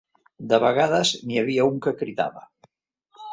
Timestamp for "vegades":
0.63-1.11